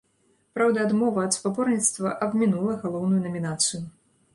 [0.55, 3.85] Праўда, адмова ад спаборніцтва абмінула галоўную намінацыю.